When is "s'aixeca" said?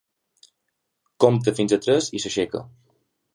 2.25-2.63